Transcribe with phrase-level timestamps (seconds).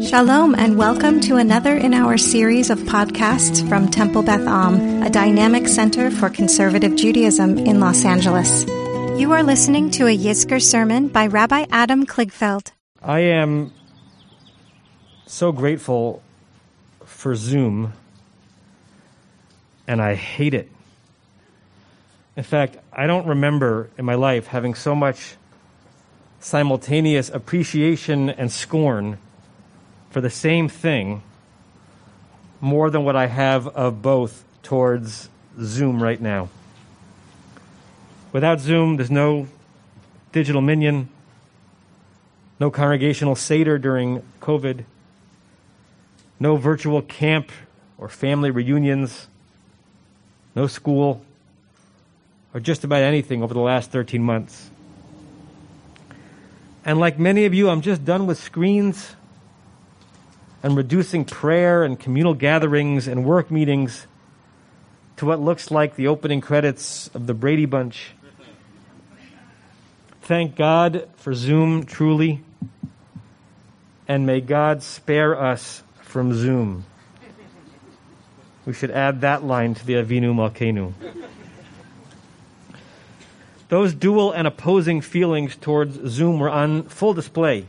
[0.00, 5.10] Shalom and welcome to another in our series of podcasts from Temple Beth Am, a
[5.10, 8.64] dynamic center for conservative Judaism in Los Angeles.
[9.18, 12.70] You are listening to a Yizkor sermon by Rabbi Adam Kligfeld.
[13.02, 13.72] I am
[15.26, 16.22] so grateful
[17.04, 17.92] for Zoom,
[19.88, 20.70] and I hate it.
[22.36, 25.34] In fact, I don't remember in my life having so much
[26.38, 29.18] simultaneous appreciation and scorn
[30.10, 31.22] for the same thing
[32.60, 35.28] more than what I have of both towards
[35.60, 36.48] Zoom right now.
[38.32, 39.48] Without Zoom, there's no
[40.32, 41.08] digital minyan,
[42.60, 44.84] no congregational Seder during COVID,
[46.40, 47.50] no virtual camp
[47.96, 49.28] or family reunions,
[50.54, 51.22] no school,
[52.52, 54.70] or just about anything over the last 13 months.
[56.84, 59.14] And like many of you, I'm just done with screens
[60.62, 64.06] and reducing prayer and communal gatherings and work meetings
[65.16, 68.12] to what looks like the opening credits of the Brady Bunch.
[70.22, 72.42] Thank God for Zoom, truly.
[74.06, 76.84] And may God spare us from Zoom.
[78.64, 80.92] We should add that line to the Avinu Malkeinu.
[83.68, 87.66] Those dual and opposing feelings towards Zoom were on full display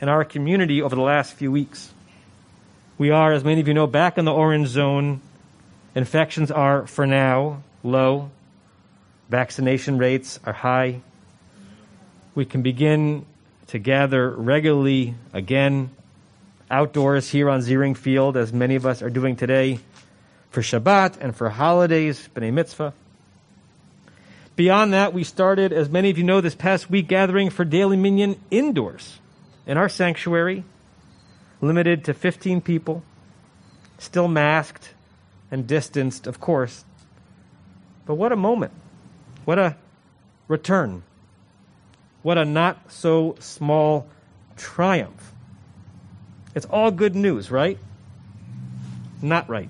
[0.00, 1.92] in our community over the last few weeks.
[2.98, 5.20] We are, as many of you know, back in the orange zone.
[5.94, 8.30] Infections are, for now, low.
[9.28, 11.00] Vaccination rates are high.
[12.34, 13.24] We can begin
[13.68, 15.90] to gather regularly again
[16.70, 19.78] outdoors here on Ziering Field, as many of us are doing today,
[20.50, 22.92] for Shabbat and for holidays, B'nai Mitzvah.
[24.56, 27.96] Beyond that, we started, as many of you know, this past week gathering for daily
[27.96, 29.18] minyan indoors
[29.66, 30.64] in our sanctuary,
[31.60, 33.02] limited to 15 people,
[33.98, 34.94] still masked
[35.50, 36.84] and distanced, of course.
[38.04, 38.72] But what a moment.
[39.44, 39.76] What a
[40.48, 41.02] return.
[42.22, 44.08] What a not so small
[44.56, 45.32] triumph.
[46.54, 47.78] It's all good news, right?
[49.20, 49.68] Not right.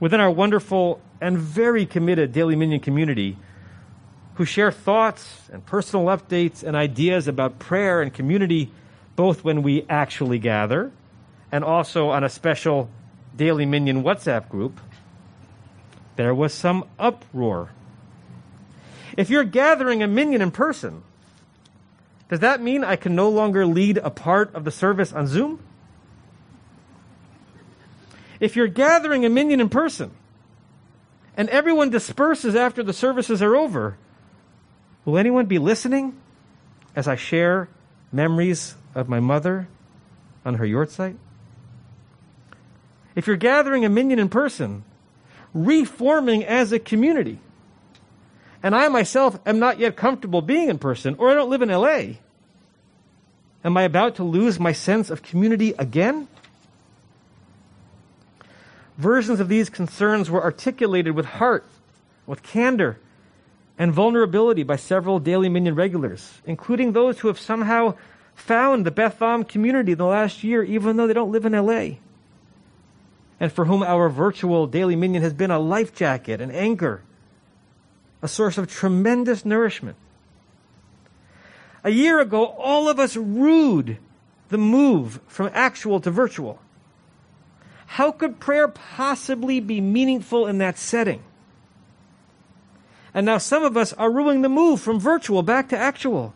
[0.00, 3.36] Within our wonderful and very committed Daily Minyan community,
[4.38, 8.70] who share thoughts and personal updates and ideas about prayer and community,
[9.16, 10.92] both when we actually gather
[11.50, 12.88] and also on a special
[13.36, 14.78] Daily Minyan WhatsApp group,
[16.14, 17.70] there was some uproar.
[19.16, 21.02] If you're gathering a minyan in person,
[22.28, 25.58] does that mean I can no longer lead a part of the service on Zoom?
[28.38, 30.12] If you're gathering a minyan in person
[31.36, 33.96] and everyone disperses after the services are over,
[35.08, 36.20] Will anyone be listening
[36.94, 37.70] as I share
[38.12, 39.66] memories of my mother
[40.44, 41.16] on her yahrzeit?
[43.14, 44.84] If you're gathering a minyan in person,
[45.54, 47.38] reforming as a community,
[48.62, 51.70] and I myself am not yet comfortable being in person, or I don't live in
[51.70, 52.18] LA,
[53.64, 56.28] am I about to lose my sense of community again?
[58.98, 61.64] Versions of these concerns were articulated with heart,
[62.26, 62.98] with candor,
[63.78, 67.94] and vulnerability by several Daily Minyan regulars, including those who have somehow
[68.34, 71.52] found the Beth Am community in the last year, even though they don't live in
[71.52, 71.96] LA,
[73.38, 77.02] and for whom our virtual Daily Minyan has been a life jacket, an anchor,
[78.20, 79.96] a source of tremendous nourishment.
[81.84, 83.98] A year ago, all of us rued
[84.48, 86.60] the move from actual to virtual.
[87.86, 91.22] How could prayer possibly be meaningful in that setting?
[93.14, 96.34] And now some of us are ruling the move from virtual back to actual.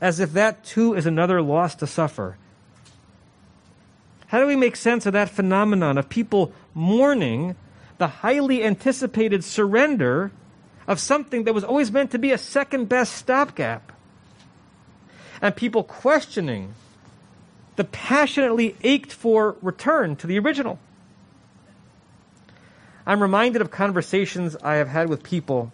[0.00, 2.36] As if that too is another loss to suffer.
[4.28, 7.56] How do we make sense of that phenomenon of people mourning
[7.96, 10.30] the highly anticipated surrender
[10.86, 13.92] of something that was always meant to be a second best stopgap?
[15.40, 16.74] And people questioning
[17.76, 20.78] the passionately ached for return to the original.
[23.08, 25.72] I'm reminded of conversations I have had with people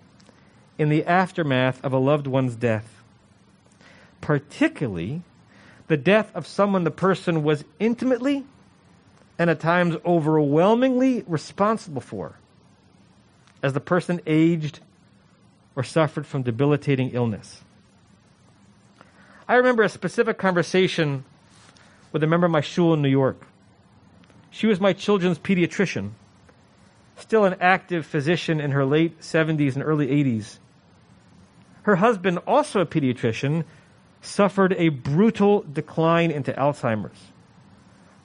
[0.79, 3.03] in the aftermath of a loved one's death,
[4.21, 5.23] particularly
[5.89, 8.45] the death of someone the person was intimately
[9.37, 12.37] and at times overwhelmingly responsible for
[13.65, 14.79] as the person aged
[15.75, 17.63] or suffered from debilitating illness.
[19.49, 21.25] I remember a specific conversation
[22.13, 23.45] with a member of my shul in New York.
[24.53, 26.13] She was my children's pediatrician
[27.17, 30.59] still an active physician in her late 70s and early 80s.
[31.83, 33.65] Her husband, also a pediatrician,
[34.21, 37.33] suffered a brutal decline into Alzheimer's,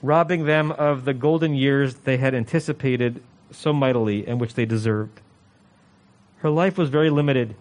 [0.02, 5.20] robbing them of the golden years they had anticipated so mightily and which they deserved.
[6.38, 7.54] Her life was very limited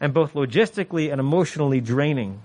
[0.00, 2.40] and both logistically and emotionally draining.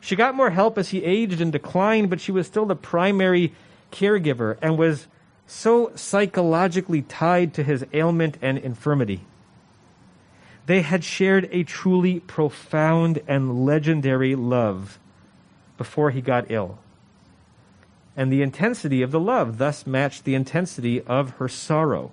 [0.00, 3.54] She got more help as he aged and declined, but she was still the primary
[3.90, 5.08] caregiver and was
[5.46, 9.20] so psychologically tied to his ailment and infirmity.
[10.66, 14.98] They had shared a truly profound and legendary love
[15.76, 16.78] before he got ill.
[18.16, 22.12] And the intensity of the love thus matched the intensity of her sorrow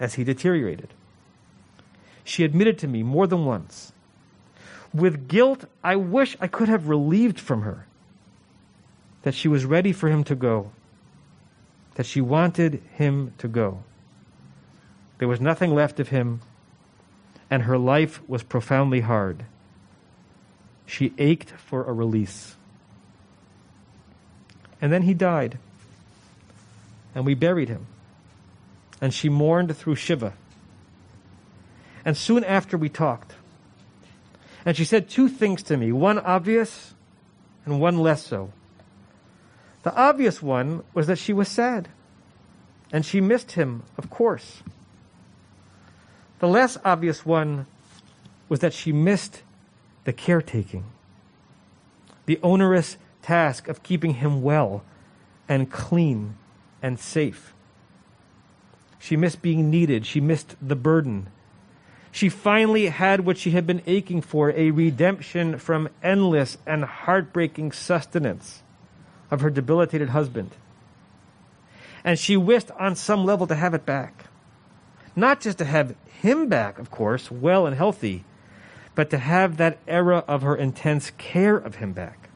[0.00, 0.94] as he deteriorated.
[2.24, 3.92] She admitted to me more than once
[4.92, 7.86] with guilt I wish I could have relieved from her.
[9.22, 10.70] That she was ready for him to go.
[11.98, 13.82] That she wanted him to go.
[15.18, 16.42] There was nothing left of him,
[17.50, 19.44] and her life was profoundly hard.
[20.86, 22.54] She ached for a release.
[24.80, 25.58] And then he died,
[27.16, 27.88] and we buried him.
[29.00, 30.34] And she mourned through Shiva.
[32.04, 33.34] And soon after we talked.
[34.64, 36.94] And she said two things to me one obvious
[37.64, 38.52] and one less so.
[39.88, 41.88] The obvious one was that she was sad.
[42.92, 44.62] And she missed him, of course.
[46.40, 47.64] The less obvious one
[48.50, 49.40] was that she missed
[50.04, 50.84] the caretaking,
[52.26, 54.84] the onerous task of keeping him well
[55.48, 56.36] and clean
[56.82, 57.54] and safe.
[58.98, 60.04] She missed being needed.
[60.04, 61.28] She missed the burden
[62.10, 67.70] she finally had what she had been aching for a redemption from endless and heartbreaking
[67.70, 68.62] sustenance
[69.30, 70.50] of her debilitated husband.
[72.04, 74.24] And she wished on some level to have it back.
[75.16, 78.24] Not just to have him back, of course, well and healthy,
[78.94, 82.28] but to have that era of her intense care of him back.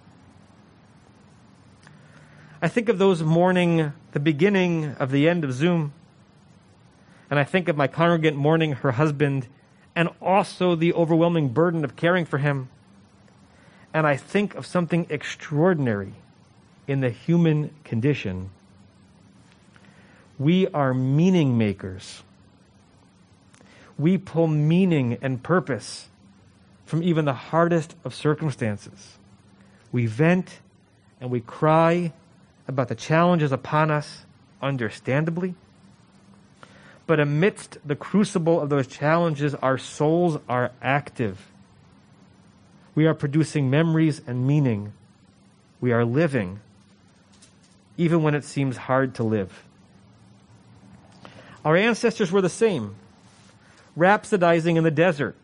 [2.60, 5.92] I think of those mourning the beginning of the end of Zoom,
[7.28, 9.48] and I think of my congregant mourning her husband
[9.96, 12.68] and also the overwhelming burden of caring for him.
[13.92, 16.14] And I think of something extraordinary
[16.86, 18.50] in the human condition.
[20.38, 22.22] We are meaning makers.
[23.98, 26.08] We pull meaning and purpose
[26.84, 29.18] from even the hardest of circumstances.
[29.92, 30.60] We vent
[31.20, 32.12] and we cry
[32.66, 34.24] about the challenges upon us,
[34.60, 35.54] understandably.
[37.06, 41.50] But amidst the crucible of those challenges, our souls are active.
[42.94, 44.92] We are producing memories and meaning.
[45.80, 46.60] We are living,
[47.96, 49.64] even when it seems hard to live.
[51.64, 52.96] Our ancestors were the same,
[53.96, 55.36] rhapsodizing in the desert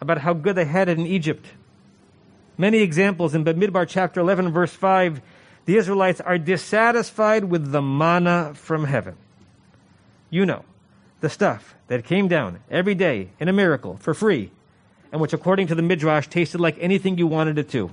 [0.00, 1.44] about how good they had it in Egypt.
[2.56, 5.20] Many examples in Bamidbar chapter 11, verse 5,
[5.66, 9.16] the Israelites are dissatisfied with the manna from heaven.
[10.30, 10.64] You know,
[11.20, 14.50] the stuff that came down every day in a miracle for free,
[15.12, 17.90] and which, according to the Midrash, tasted like anything you wanted it to.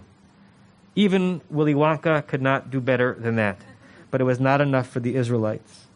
[0.95, 3.59] Even Willy Wonka could not do better than that.
[4.15, 5.87] But it was not enough for the Israelites.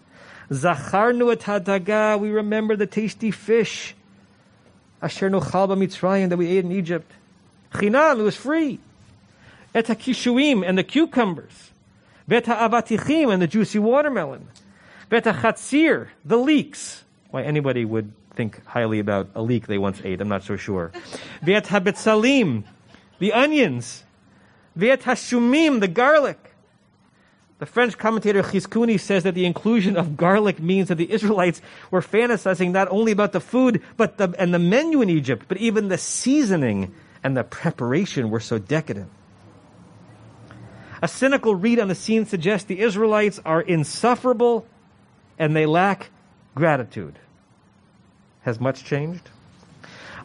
[0.51, 3.95] Zacharnu et we remember the tasty fish.
[5.01, 7.09] Asher nuchal Mitzrayim that we ate in Egypt.
[7.71, 8.81] Chinam, it was free.
[9.73, 11.71] Et kishuim and the cucumbers.
[12.27, 14.49] Beta avatichim and the juicy watermelon.
[15.07, 20.19] Beta chatzir, the leeks why anybody would think highly about a leek they once ate.
[20.19, 20.91] I'm not so sure.
[21.41, 22.65] Viet habitzalim,
[23.19, 24.03] the onions.
[24.75, 26.48] Viet hashumim, the garlic.
[27.59, 31.61] The French commentator Chizkuni says that the inclusion of garlic means that the Israelites
[31.91, 35.57] were fantasizing not only about the food but the, and the menu in Egypt, but
[35.57, 39.11] even the seasoning and the preparation were so decadent.
[41.01, 44.65] A cynical read on the scene suggests the Israelites are insufferable
[45.37, 46.11] and they lack
[46.55, 47.19] gratitude.
[48.41, 49.29] Has much changed?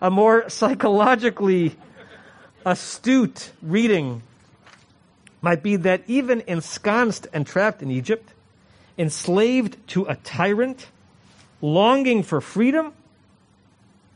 [0.00, 1.74] A more psychologically
[2.64, 4.22] astute reading
[5.44, 8.32] might be that even ensconced and trapped in Egypt,
[8.96, 10.86] enslaved to a tyrant,
[11.60, 12.94] longing for freedom,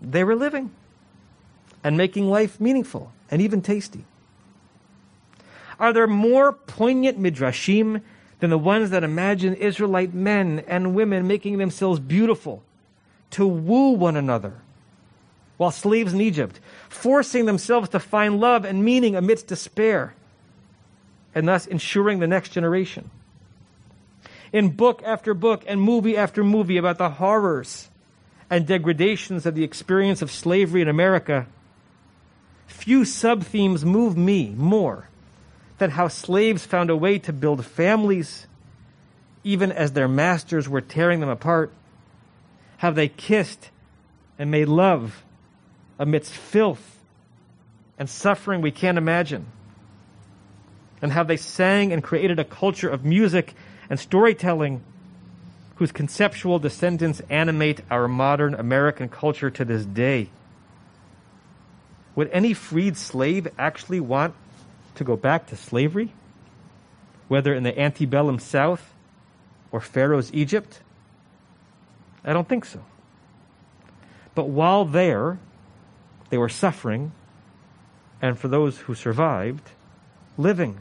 [0.00, 0.70] they were living
[1.84, 4.06] and making life meaningful and even tasty.
[5.78, 8.00] Are there more poignant midrashim
[8.40, 12.62] than the ones that imagine Israelite men and women making themselves beautiful
[13.32, 14.54] to woo one another
[15.58, 16.58] while slaves in Egypt,
[16.88, 20.14] forcing themselves to find love and meaning amidst despair,
[21.34, 23.10] and thus ensuring the next generation.
[24.52, 27.88] In book after book and movie after movie about the horrors
[28.48, 31.46] and degradations of the experience of slavery in America,
[32.68, 35.08] Few sub themes move me more
[35.78, 38.46] than how slaves found a way to build families
[39.42, 41.72] even as their masters were tearing them apart,
[42.76, 43.70] how they kissed
[44.38, 45.24] and made love
[45.98, 46.98] amidst filth
[47.98, 49.46] and suffering we can't imagine,
[51.00, 53.54] and how they sang and created a culture of music
[53.90, 54.82] and storytelling
[55.76, 60.28] whose conceptual descendants animate our modern American culture to this day.
[62.16, 64.34] Would any freed slave actually want
[64.96, 66.12] to go back to slavery?
[67.28, 68.92] Whether in the antebellum South
[69.70, 70.80] or Pharaoh's Egypt?
[72.24, 72.84] I don't think so.
[74.34, 75.38] But while there,
[76.30, 77.12] they were suffering,
[78.20, 79.70] and for those who survived,
[80.36, 80.80] living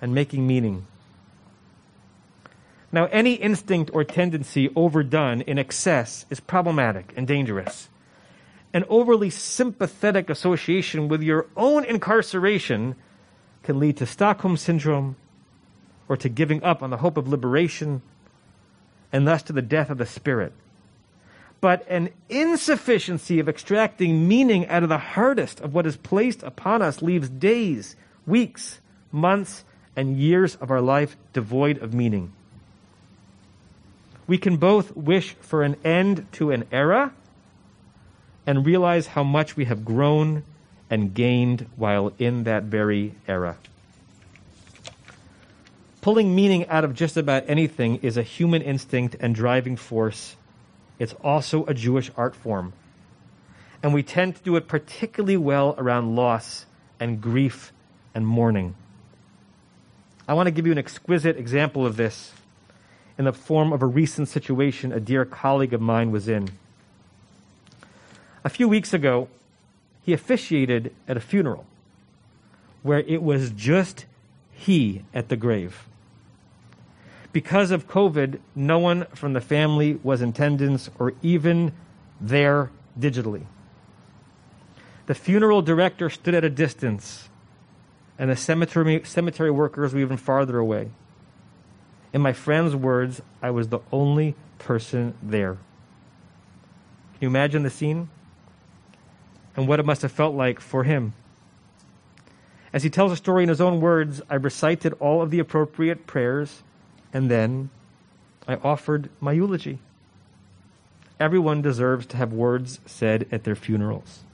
[0.00, 0.86] and making meaning.
[2.92, 7.88] Now, any instinct or tendency overdone in excess is problematic and dangerous.
[8.72, 12.96] An overly sympathetic association with your own incarceration
[13.62, 15.16] can lead to Stockholm Syndrome
[16.08, 18.02] or to giving up on the hope of liberation
[19.12, 20.52] and thus to the death of the spirit.
[21.60, 26.80] But an insufficiency of extracting meaning out of the hardest of what is placed upon
[26.80, 28.80] us leaves days, weeks,
[29.12, 29.64] months,
[29.96, 32.32] and years of our life devoid of meaning
[34.30, 37.12] we can both wish for an end to an era
[38.46, 40.44] and realize how much we have grown
[40.88, 43.56] and gained while in that very era.
[46.00, 50.36] Pulling meaning out of just about anything is a human instinct and driving force.
[51.00, 52.72] It's also a Jewish art form.
[53.82, 56.66] And we tend to do it particularly well around loss
[57.00, 57.72] and grief
[58.14, 58.76] and mourning.
[60.30, 62.30] I want to give you an exquisite example of this
[63.18, 66.50] in the form of a recent situation a dear colleague of mine was in.
[68.44, 69.26] A few weeks ago,
[70.04, 71.66] he officiated at a funeral
[72.84, 74.06] where it was just
[74.52, 75.88] he at the grave.
[77.32, 81.72] Because of COVID, no one from the family was in attendance or even
[82.20, 83.46] there digitally.
[85.06, 87.29] The funeral director stood at a distance,
[88.20, 90.90] and the cemetery, cemetery workers were even farther away.
[92.12, 95.54] In my friend's words, I was the only person there.
[95.54, 98.10] Can you imagine the scene?
[99.56, 101.14] And what it must have felt like for him.
[102.74, 106.06] As he tells the story in his own words, I recited all of the appropriate
[106.06, 106.62] prayers,
[107.14, 107.70] and then
[108.46, 109.78] I offered my eulogy.
[111.18, 114.24] Everyone deserves to have words said at their funerals.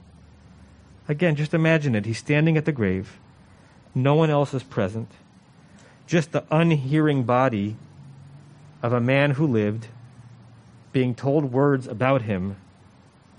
[1.08, 2.04] Again, just imagine it.
[2.04, 3.20] He's standing at the grave.
[3.96, 5.10] No one else is present
[6.06, 7.76] just the unhearing body
[8.82, 9.88] of a man who lived
[10.92, 12.56] being told words about him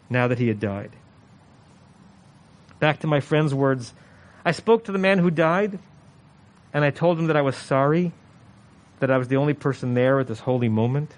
[0.09, 0.91] now that he had died.
[2.79, 3.93] Back to my friend's words
[4.43, 5.77] I spoke to the man who died,
[6.73, 8.13] and I told him that I was sorry
[8.99, 11.11] that I was the only person there at this holy moment.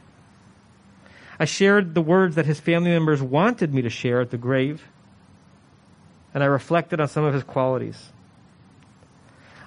[1.40, 4.88] I shared the words that his family members wanted me to share at the grave,
[6.34, 8.12] and I reflected on some of his qualities.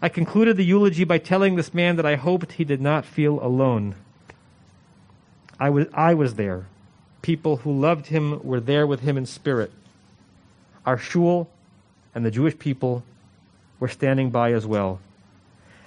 [0.05, 3.39] I concluded the eulogy by telling this man that I hoped he did not feel
[3.41, 3.95] alone.
[5.61, 6.67] I was, I was there.
[7.23, 9.71] People who loved him were there with him in spirit.
[10.85, 11.49] Our shul
[12.17, 13.05] and the Jewish people
[13.79, 14.99] were standing by as well.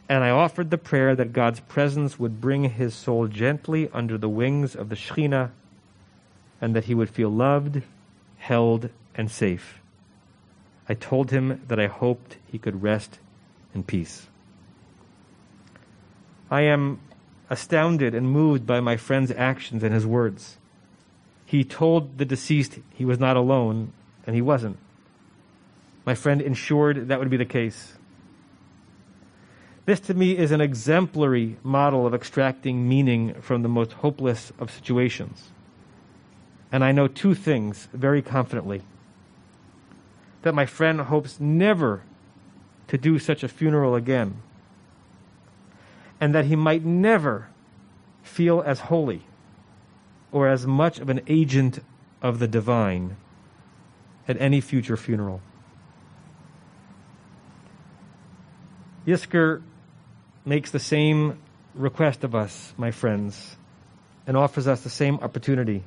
[0.07, 4.29] And I offered the prayer that God's presence would bring his soul gently under the
[4.29, 5.51] wings of the Shekhinah
[6.61, 7.81] and that he would feel loved,
[8.37, 9.81] held, and safe.
[10.87, 13.19] I told him that I hoped he could rest
[13.75, 14.27] and peace.
[16.49, 16.99] I am
[17.49, 20.57] astounded and moved by my friend's actions and his words.
[21.45, 23.93] He told the deceased he was not alone,
[24.25, 24.79] and he wasn't.
[26.05, 27.93] My friend ensured that would be the case.
[29.85, 34.71] This to me is an exemplary model of extracting meaning from the most hopeless of
[34.71, 35.51] situations.
[36.71, 38.81] And I know two things very confidently
[40.41, 42.03] that my friend hopes never
[42.87, 44.41] to do such a funeral again,
[46.19, 47.49] and that he might never
[48.23, 49.23] feel as holy
[50.31, 51.79] or as much of an agent
[52.21, 53.15] of the divine
[54.27, 55.41] at any future funeral.
[59.05, 59.61] Yizkor
[60.43, 61.39] makes the same
[61.75, 63.55] request of us, my friends,
[64.25, 65.83] and offers us the same opportunity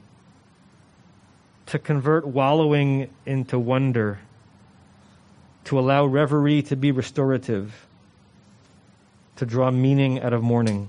[1.66, 4.18] to convert wallowing into wonder
[5.68, 7.86] to allow reverie to be restorative,
[9.36, 10.88] to draw meaning out of mourning.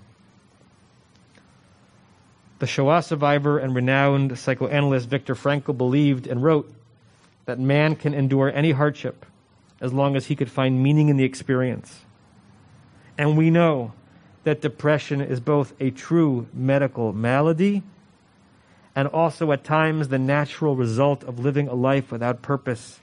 [2.59, 6.73] The Shoah survivor and renowned psychoanalyst Viktor Frankl believed and wrote
[7.43, 9.25] that man can endure any hardship
[9.81, 11.99] as long as he could find meaning in the experience.
[13.17, 13.91] And we know
[14.45, 17.83] that depression is both a true medical malady
[18.95, 23.01] and also at times the natural result of living a life without purpose,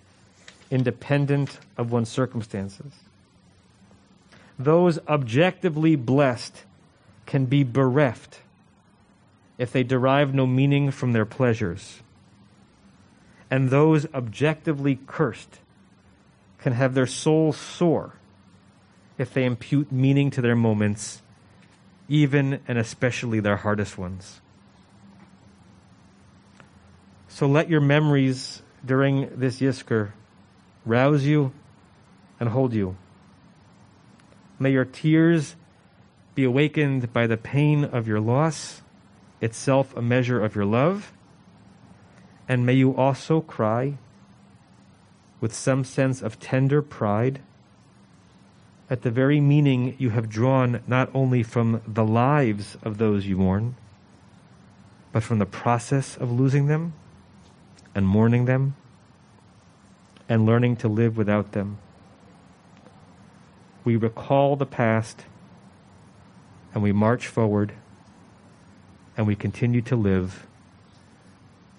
[0.71, 2.93] independent of one's circumstances.
[4.59, 6.65] Those objectively blessed
[7.27, 8.41] can be bereft
[9.59, 12.01] if they derive no meaning from their pleasures.
[13.51, 15.61] And those objectively cursed
[16.59, 18.15] can have their souls soar
[19.19, 21.23] if they impute meaning to their moments,
[22.09, 24.41] even and especially their hardest ones.
[27.29, 30.13] So let your memories during this Yizkor
[30.87, 31.53] rouse you
[32.41, 32.97] and hold you.
[34.59, 35.57] May your tears
[36.35, 38.83] be awakened by the pain of your loss,
[39.41, 41.13] itself a measure of your love.
[42.49, 43.99] And may you also cry
[45.41, 47.41] with some sense of tender pride
[48.89, 53.37] at the very meaning you have drawn not only from the lives of those you
[53.37, 53.75] mourn,
[55.13, 56.93] but from the process of losing them
[57.95, 58.77] and mourning them
[60.29, 61.79] and learning to live without them.
[63.85, 65.25] We recall the past
[66.75, 67.73] and we march forward
[69.17, 70.47] and we continue to live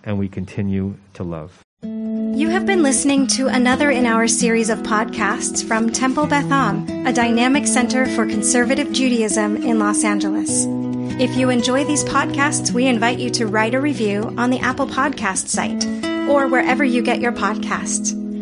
[0.04, 1.64] and we continue to love.
[1.84, 6.88] You have been listening to another in our series of podcasts from Temple Beth Am,
[7.06, 10.66] a dynamic center for conservative Judaism in Los Angeles.
[11.20, 14.88] If you enjoy these podcasts, we invite you to write a review on the Apple
[14.88, 15.86] Podcast site
[16.30, 18.17] or wherever you get your podcasts.